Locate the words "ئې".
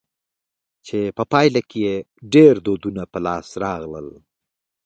1.87-1.95